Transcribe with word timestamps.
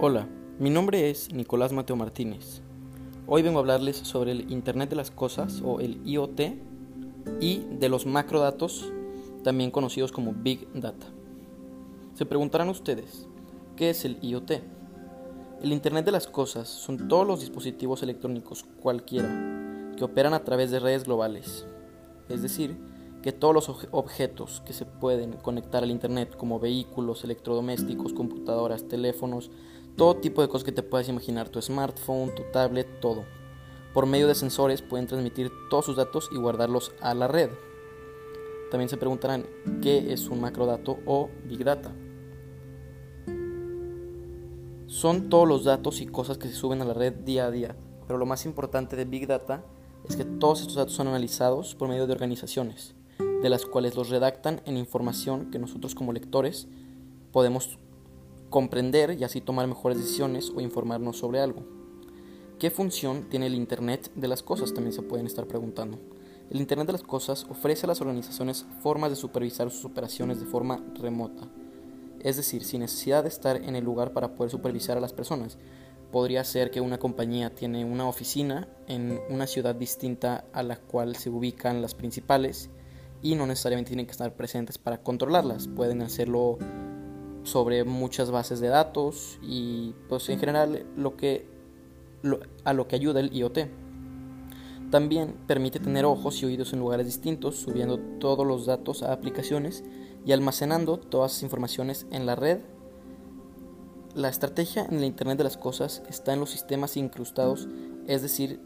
Hola, 0.00 0.28
mi 0.60 0.70
nombre 0.70 1.10
es 1.10 1.32
Nicolás 1.32 1.72
Mateo 1.72 1.96
Martínez. 1.96 2.62
Hoy 3.26 3.42
vengo 3.42 3.58
a 3.58 3.62
hablarles 3.62 3.96
sobre 3.96 4.30
el 4.30 4.48
Internet 4.52 4.90
de 4.90 4.94
las 4.94 5.10
Cosas 5.10 5.60
o 5.64 5.80
el 5.80 6.00
IoT 6.06 6.40
y 7.40 7.64
de 7.80 7.88
los 7.88 8.06
macrodatos, 8.06 8.92
también 9.42 9.72
conocidos 9.72 10.12
como 10.12 10.34
Big 10.34 10.68
Data. 10.72 11.08
Se 12.14 12.26
preguntarán 12.26 12.68
ustedes, 12.68 13.26
¿qué 13.74 13.90
es 13.90 14.04
el 14.04 14.18
IoT? 14.22 14.52
El 15.62 15.72
Internet 15.72 16.04
de 16.04 16.12
las 16.12 16.28
Cosas 16.28 16.68
son 16.68 17.08
todos 17.08 17.26
los 17.26 17.40
dispositivos 17.40 18.04
electrónicos 18.04 18.66
cualquiera 18.80 19.94
que 19.96 20.04
operan 20.04 20.32
a 20.32 20.44
través 20.44 20.70
de 20.70 20.78
redes 20.78 21.06
globales, 21.06 21.66
es 22.28 22.40
decir, 22.40 22.76
que 23.22 23.32
todos 23.32 23.52
los 23.52 23.68
objetos 23.90 24.62
que 24.64 24.72
se 24.72 24.86
pueden 24.86 25.32
conectar 25.32 25.82
al 25.82 25.90
Internet, 25.90 26.36
como 26.36 26.60
vehículos, 26.60 27.24
electrodomésticos, 27.24 28.12
computadoras, 28.12 28.86
teléfonos, 28.86 29.50
todo 29.98 30.16
tipo 30.16 30.40
de 30.40 30.48
cosas 30.48 30.64
que 30.64 30.72
te 30.72 30.84
puedas 30.84 31.08
imaginar, 31.08 31.48
tu 31.48 31.60
smartphone, 31.60 32.32
tu 32.32 32.44
tablet, 32.52 33.00
todo. 33.00 33.24
Por 33.92 34.06
medio 34.06 34.28
de 34.28 34.36
sensores 34.36 34.80
pueden 34.80 35.08
transmitir 35.08 35.50
todos 35.68 35.86
sus 35.86 35.96
datos 35.96 36.30
y 36.32 36.36
guardarlos 36.36 36.92
a 37.00 37.14
la 37.14 37.26
red. 37.26 37.50
También 38.70 38.88
se 38.88 38.96
preguntarán 38.96 39.44
qué 39.82 40.12
es 40.12 40.28
un 40.28 40.40
macrodato 40.40 41.00
o 41.04 41.28
big 41.44 41.64
data. 41.64 41.92
Son 44.86 45.28
todos 45.28 45.48
los 45.48 45.64
datos 45.64 46.00
y 46.00 46.06
cosas 46.06 46.38
que 46.38 46.46
se 46.46 46.54
suben 46.54 46.80
a 46.80 46.84
la 46.84 46.94
red 46.94 47.12
día 47.12 47.46
a 47.46 47.50
día, 47.50 47.76
pero 48.06 48.20
lo 48.20 48.24
más 48.24 48.46
importante 48.46 48.94
de 48.94 49.04
big 49.04 49.26
data 49.26 49.64
es 50.08 50.14
que 50.14 50.24
todos 50.24 50.60
estos 50.60 50.76
datos 50.76 50.94
son 50.94 51.08
analizados 51.08 51.74
por 51.74 51.88
medio 51.88 52.06
de 52.06 52.12
organizaciones, 52.12 52.94
de 53.18 53.48
las 53.48 53.66
cuales 53.66 53.96
los 53.96 54.10
redactan 54.10 54.62
en 54.64 54.76
información 54.76 55.50
que 55.50 55.58
nosotros 55.58 55.96
como 55.96 56.12
lectores 56.12 56.68
podemos 57.32 57.78
comprender 58.50 59.16
y 59.18 59.24
así 59.24 59.40
tomar 59.40 59.66
mejores 59.66 59.98
decisiones 59.98 60.50
o 60.54 60.60
informarnos 60.60 61.18
sobre 61.18 61.40
algo. 61.40 61.62
¿Qué 62.58 62.70
función 62.70 63.28
tiene 63.28 63.46
el 63.46 63.54
Internet 63.54 64.10
de 64.14 64.28
las 64.28 64.42
cosas? 64.42 64.74
También 64.74 64.92
se 64.92 65.02
pueden 65.02 65.26
estar 65.26 65.46
preguntando. 65.46 65.98
El 66.50 66.60
Internet 66.60 66.86
de 66.86 66.94
las 66.94 67.02
cosas 67.02 67.46
ofrece 67.50 67.84
a 67.84 67.88
las 67.88 68.00
organizaciones 68.00 68.66
formas 68.82 69.10
de 69.10 69.16
supervisar 69.16 69.70
sus 69.70 69.84
operaciones 69.84 70.40
de 70.40 70.46
forma 70.46 70.82
remota, 70.94 71.46
es 72.20 72.36
decir, 72.36 72.64
sin 72.64 72.80
necesidad 72.80 73.22
de 73.22 73.28
estar 73.28 73.56
en 73.56 73.76
el 73.76 73.84
lugar 73.84 74.12
para 74.12 74.34
poder 74.34 74.50
supervisar 74.50 74.96
a 74.96 75.00
las 75.00 75.12
personas. 75.12 75.58
Podría 76.10 76.42
ser 76.42 76.70
que 76.70 76.80
una 76.80 76.98
compañía 76.98 77.54
tiene 77.54 77.84
una 77.84 78.08
oficina 78.08 78.66
en 78.86 79.20
una 79.28 79.46
ciudad 79.46 79.74
distinta 79.74 80.46
a 80.54 80.62
la 80.62 80.76
cual 80.76 81.16
se 81.16 81.28
ubican 81.28 81.82
las 81.82 81.94
principales 81.94 82.70
y 83.22 83.34
no 83.34 83.46
necesariamente 83.46 83.90
tienen 83.90 84.06
que 84.06 84.12
estar 84.12 84.34
presentes 84.34 84.78
para 84.78 85.02
controlarlas. 85.02 85.68
Pueden 85.68 86.00
hacerlo 86.00 86.58
sobre 87.48 87.84
muchas 87.84 88.30
bases 88.30 88.60
de 88.60 88.68
datos 88.68 89.38
y 89.42 89.94
pues 90.08 90.28
en 90.28 90.38
general 90.38 90.86
lo 90.96 91.16
que 91.16 91.48
a 92.64 92.72
lo 92.72 92.88
que 92.88 92.96
ayuda 92.96 93.20
el 93.20 93.32
IoT. 93.32 93.58
También 94.90 95.34
permite 95.46 95.80
tener 95.80 96.04
ojos 96.04 96.42
y 96.42 96.46
oídos 96.46 96.72
en 96.72 96.78
lugares 96.78 97.06
distintos, 97.06 97.56
subiendo 97.56 97.98
todos 98.18 98.46
los 98.46 98.64
datos 98.64 99.02
a 99.02 99.12
aplicaciones 99.12 99.84
y 100.24 100.32
almacenando 100.32 100.98
todas 100.98 101.32
esas 101.32 101.42
informaciones 101.42 102.06
en 102.10 102.24
la 102.24 102.34
red. 102.34 102.60
La 104.14 104.28
estrategia 104.28 104.86
en 104.86 104.98
el 104.98 105.04
Internet 105.04 105.38
de 105.38 105.44
las 105.44 105.58
Cosas 105.58 106.02
está 106.08 106.32
en 106.32 106.40
los 106.40 106.50
sistemas 106.50 106.96
incrustados, 106.96 107.68
es 108.06 108.22
decir, 108.22 108.60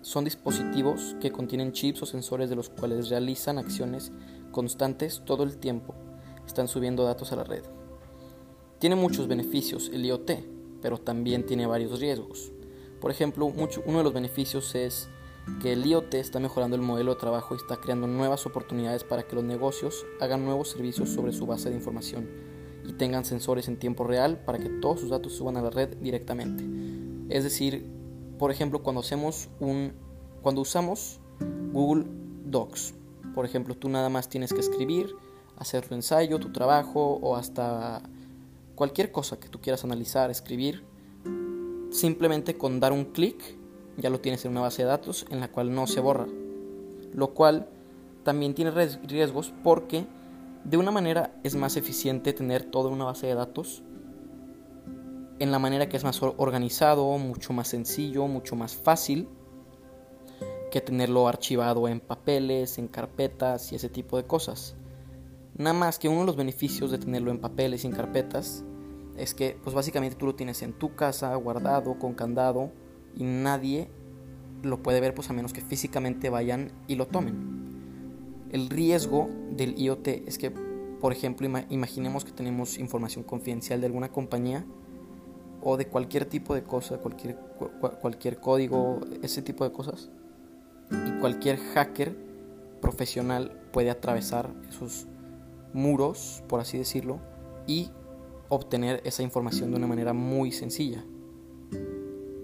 son 0.00 0.24
dispositivos 0.24 1.16
que 1.20 1.30
contienen 1.30 1.72
chips 1.72 2.02
o 2.02 2.06
sensores 2.06 2.48
de 2.48 2.56
los 2.56 2.70
cuales 2.70 3.10
realizan 3.10 3.58
acciones 3.58 4.12
constantes 4.52 5.22
todo 5.26 5.42
el 5.42 5.58
tiempo. 5.58 5.94
Están 6.46 6.68
subiendo 6.68 7.04
datos 7.04 7.32
a 7.32 7.36
la 7.36 7.44
red. 7.44 7.64
Tiene 8.86 9.02
muchos 9.02 9.26
beneficios 9.26 9.90
el 9.92 10.06
IoT, 10.06 10.30
pero 10.80 10.98
también 10.98 11.44
tiene 11.44 11.66
varios 11.66 11.98
riesgos. 11.98 12.52
Por 13.00 13.10
ejemplo, 13.10 13.46
uno 13.46 13.98
de 13.98 14.04
los 14.04 14.12
beneficios 14.12 14.76
es 14.76 15.08
que 15.60 15.72
el 15.72 15.84
IoT 15.84 16.14
está 16.14 16.38
mejorando 16.38 16.76
el 16.76 16.82
modelo 16.82 17.12
de 17.12 17.18
trabajo 17.18 17.52
y 17.52 17.56
está 17.56 17.78
creando 17.78 18.06
nuevas 18.06 18.46
oportunidades 18.46 19.02
para 19.02 19.24
que 19.24 19.34
los 19.34 19.42
negocios 19.42 20.06
hagan 20.20 20.44
nuevos 20.44 20.70
servicios 20.70 21.08
sobre 21.08 21.32
su 21.32 21.46
base 21.46 21.68
de 21.68 21.74
información 21.74 22.30
y 22.84 22.92
tengan 22.92 23.24
sensores 23.24 23.66
en 23.66 23.76
tiempo 23.76 24.04
real 24.04 24.44
para 24.44 24.60
que 24.60 24.68
todos 24.68 25.00
sus 25.00 25.10
datos 25.10 25.32
suban 25.32 25.56
a 25.56 25.62
la 25.62 25.70
red 25.70 25.96
directamente. 25.96 26.64
Es 27.28 27.42
decir, 27.42 27.90
por 28.38 28.52
ejemplo, 28.52 28.84
cuando 28.84 29.00
hacemos 29.00 29.48
un 29.58 29.94
cuando 30.42 30.60
usamos 30.60 31.18
Google 31.72 32.04
Docs, 32.44 32.94
por 33.34 33.46
ejemplo, 33.46 33.76
tú 33.76 33.88
nada 33.88 34.10
más 34.10 34.28
tienes 34.28 34.52
que 34.52 34.60
escribir, 34.60 35.12
hacer 35.56 35.88
tu 35.88 35.96
ensayo, 35.96 36.38
tu 36.38 36.52
trabajo 36.52 37.18
o 37.20 37.34
hasta 37.34 38.08
cualquier 38.76 39.10
cosa 39.10 39.40
que 39.40 39.48
tú 39.48 39.60
quieras 39.60 39.82
analizar, 39.82 40.30
escribir, 40.30 40.84
simplemente 41.90 42.56
con 42.56 42.78
dar 42.78 42.92
un 42.92 43.06
clic 43.06 43.56
ya 43.96 44.10
lo 44.10 44.20
tienes 44.20 44.44
en 44.44 44.52
una 44.52 44.60
base 44.60 44.82
de 44.82 44.88
datos 44.88 45.26
en 45.30 45.40
la 45.40 45.50
cual 45.50 45.74
no 45.74 45.88
se 45.88 46.00
borra. 46.00 46.26
Lo 47.12 47.34
cual 47.34 47.68
también 48.22 48.54
tiene 48.54 48.70
riesgos 48.70 49.52
porque 49.64 50.06
de 50.64 50.76
una 50.76 50.90
manera 50.90 51.34
es 51.42 51.56
más 51.56 51.76
eficiente 51.76 52.32
tener 52.32 52.64
todo 52.64 52.88
en 52.88 52.94
una 52.94 53.06
base 53.06 53.26
de 53.26 53.34
datos 53.34 53.82
en 55.38 55.50
la 55.50 55.58
manera 55.58 55.88
que 55.88 55.96
es 55.96 56.04
más 56.04 56.22
organizado, 56.22 57.16
mucho 57.18 57.52
más 57.52 57.68
sencillo, 57.68 58.26
mucho 58.26 58.56
más 58.56 58.74
fácil 58.74 59.28
que 60.70 60.80
tenerlo 60.80 61.28
archivado 61.28 61.88
en 61.88 62.00
papeles, 62.00 62.78
en 62.78 62.88
carpetas 62.88 63.72
y 63.72 63.76
ese 63.76 63.88
tipo 63.88 64.16
de 64.16 64.24
cosas. 64.24 64.76
Nada 65.58 65.72
más 65.72 65.98
que 65.98 66.08
uno 66.08 66.20
de 66.20 66.26
los 66.26 66.36
beneficios 66.36 66.90
de 66.90 66.98
tenerlo 66.98 67.30
en 67.30 67.38
papeles 67.38 67.84
y 67.84 67.86
en 67.86 67.94
carpetas 67.94 68.64
es 69.16 69.32
que 69.32 69.56
pues 69.62 69.74
básicamente 69.74 70.16
tú 70.16 70.26
lo 70.26 70.34
tienes 70.34 70.62
en 70.62 70.74
tu 70.74 70.94
casa 70.94 71.34
guardado 71.36 71.98
con 71.98 72.12
candado 72.12 72.72
y 73.14 73.24
nadie 73.24 73.88
lo 74.62 74.82
puede 74.82 75.00
ver 75.00 75.14
pues 75.14 75.30
a 75.30 75.32
menos 75.32 75.52
que 75.52 75.62
físicamente 75.62 76.28
vayan 76.28 76.72
y 76.86 76.96
lo 76.96 77.06
tomen. 77.06 77.56
El 78.52 78.68
riesgo 78.68 79.28
del 79.50 79.78
IoT 79.78 80.08
es 80.08 80.38
que, 80.38 80.50
por 80.50 81.12
ejemplo, 81.12 81.48
imaginemos 81.70 82.24
que 82.24 82.32
tenemos 82.32 82.78
información 82.78 83.24
confidencial 83.24 83.80
de 83.80 83.86
alguna 83.86 84.10
compañía 84.10 84.64
o 85.62 85.76
de 85.76 85.88
cualquier 85.88 86.26
tipo 86.26 86.54
de 86.54 86.62
cosa, 86.62 86.98
cualquier, 86.98 87.36
cualquier 88.00 88.38
código, 88.38 89.00
ese 89.22 89.42
tipo 89.42 89.64
de 89.64 89.72
cosas. 89.72 90.10
Y 90.90 91.18
cualquier 91.18 91.58
hacker 91.58 92.16
profesional 92.80 93.60
puede 93.72 93.90
atravesar 93.90 94.54
esos 94.68 95.08
muros, 95.76 96.42
por 96.48 96.60
así 96.60 96.78
decirlo, 96.78 97.20
y 97.66 97.90
obtener 98.48 99.00
esa 99.04 99.22
información 99.22 99.70
de 99.70 99.76
una 99.76 99.86
manera 99.86 100.12
muy 100.12 100.52
sencilla. 100.52 101.04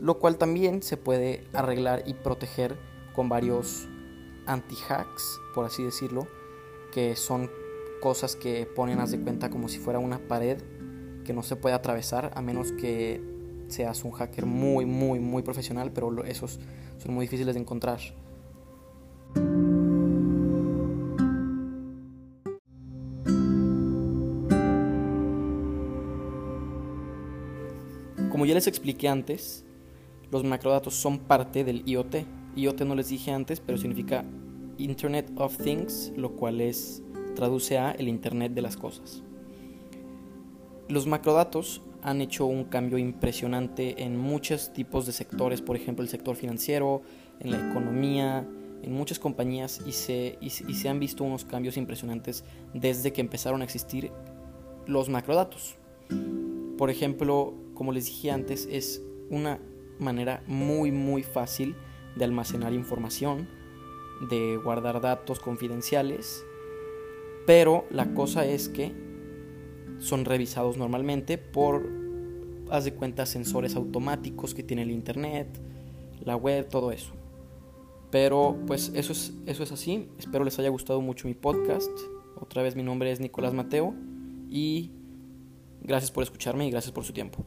Lo 0.00 0.18
cual 0.18 0.38
también 0.38 0.82
se 0.82 0.96
puede 0.96 1.44
arreglar 1.52 2.04
y 2.06 2.14
proteger 2.14 2.76
con 3.14 3.28
varios 3.28 3.88
anti-hacks, 4.46 5.40
por 5.54 5.64
así 5.64 5.82
decirlo, 5.82 6.26
que 6.92 7.16
son 7.16 7.50
cosas 8.00 8.36
que 8.36 8.66
ponen 8.66 9.00
haz 9.00 9.10
de 9.10 9.20
cuenta 9.20 9.50
como 9.50 9.68
si 9.68 9.78
fuera 9.78 9.98
una 9.98 10.18
pared 10.18 10.58
que 11.24 11.32
no 11.32 11.42
se 11.42 11.56
puede 11.56 11.74
atravesar 11.74 12.30
a 12.34 12.40
menos 12.40 12.72
que 12.72 13.20
seas 13.68 14.04
un 14.04 14.12
hacker 14.12 14.46
muy, 14.46 14.86
muy, 14.86 15.20
muy 15.20 15.42
profesional, 15.42 15.92
pero 15.92 16.24
esos 16.24 16.58
son 16.98 17.14
muy 17.14 17.26
difíciles 17.26 17.54
de 17.54 17.60
encontrar. 17.60 17.98
Como 28.38 28.46
ya 28.46 28.54
les 28.54 28.68
expliqué 28.68 29.08
antes, 29.08 29.64
los 30.30 30.44
macrodatos 30.44 30.94
son 30.94 31.18
parte 31.18 31.64
del 31.64 31.82
IoT. 31.84 32.18
IoT 32.54 32.82
no 32.82 32.94
les 32.94 33.08
dije 33.08 33.32
antes, 33.32 33.58
pero 33.58 33.78
significa 33.78 34.24
Internet 34.76 35.32
of 35.34 35.56
Things, 35.56 36.12
lo 36.16 36.36
cual 36.36 36.60
es 36.60 37.02
traduce 37.34 37.78
a 37.78 37.90
el 37.90 38.06
Internet 38.06 38.52
de 38.52 38.62
las 38.62 38.76
cosas. 38.76 39.24
Los 40.88 41.08
macrodatos 41.08 41.82
han 42.00 42.20
hecho 42.20 42.46
un 42.46 42.62
cambio 42.62 42.96
impresionante 42.96 44.04
en 44.04 44.16
muchos 44.16 44.72
tipos 44.72 45.04
de 45.04 45.10
sectores, 45.14 45.60
por 45.60 45.74
ejemplo 45.74 46.04
el 46.04 46.08
sector 46.08 46.36
financiero, 46.36 47.02
en 47.40 47.50
la 47.50 47.70
economía, 47.70 48.48
en 48.84 48.92
muchas 48.92 49.18
compañías 49.18 49.80
y 49.84 49.90
se, 49.90 50.38
y 50.40 50.50
se 50.50 50.88
han 50.88 51.00
visto 51.00 51.24
unos 51.24 51.44
cambios 51.44 51.76
impresionantes 51.76 52.44
desde 52.72 53.12
que 53.12 53.20
empezaron 53.20 53.62
a 53.62 53.64
existir 53.64 54.12
los 54.86 55.08
macrodatos. 55.08 55.74
Por 56.78 56.90
ejemplo, 56.90 57.54
como 57.78 57.92
les 57.92 58.06
dije 58.06 58.32
antes, 58.32 58.68
es 58.68 59.04
una 59.30 59.60
manera 60.00 60.42
muy 60.48 60.90
muy 60.90 61.22
fácil 61.22 61.76
de 62.16 62.24
almacenar 62.24 62.72
información, 62.72 63.46
de 64.28 64.56
guardar 64.56 65.00
datos 65.00 65.38
confidenciales, 65.38 66.44
pero 67.46 67.86
la 67.92 68.14
cosa 68.14 68.44
es 68.46 68.68
que 68.68 68.92
son 69.98 70.24
revisados 70.24 70.76
normalmente 70.76 71.38
por, 71.38 71.88
haz 72.68 72.84
de 72.84 72.94
cuenta, 72.94 73.26
sensores 73.26 73.76
automáticos 73.76 74.54
que 74.54 74.64
tiene 74.64 74.82
el 74.82 74.90
internet, 74.90 75.46
la 76.24 76.34
web, 76.34 76.68
todo 76.68 76.90
eso. 76.90 77.12
Pero 78.10 78.58
pues 78.66 78.90
eso 78.96 79.12
es, 79.12 79.34
eso 79.46 79.62
es 79.62 79.70
así. 79.70 80.08
Espero 80.18 80.42
les 80.42 80.58
haya 80.58 80.68
gustado 80.68 81.00
mucho 81.00 81.28
mi 81.28 81.34
podcast. 81.34 81.92
Otra 82.40 82.64
vez 82.64 82.74
mi 82.74 82.82
nombre 82.82 83.12
es 83.12 83.20
Nicolás 83.20 83.54
Mateo 83.54 83.94
y 84.50 84.90
Gracias 85.82 86.10
por 86.10 86.22
escucharme 86.22 86.66
y 86.66 86.70
gracias 86.70 86.92
por 86.92 87.04
su 87.04 87.12
tiempo. 87.12 87.44